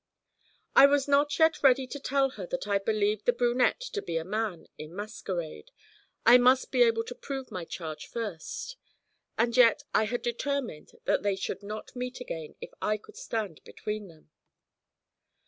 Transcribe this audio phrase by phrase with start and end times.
[0.75, 4.17] I was not yet ready to tell her that I believed the brunette to be
[4.17, 5.69] a man in masquerade
[6.25, 8.77] I must be able to prove my charge first;
[9.37, 13.61] and yet I had determined that they should not meet again if I could stand
[13.63, 14.31] between them.